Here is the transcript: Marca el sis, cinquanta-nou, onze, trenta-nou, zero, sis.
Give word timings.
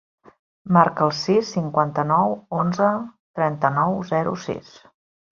Marca 0.75 1.03
el 1.07 1.11
sis, 1.17 1.49
cinquanta-nou, 1.57 2.33
onze, 2.59 2.87
trenta-nou, 3.41 3.93
zero, 4.13 4.33
sis. 4.47 4.73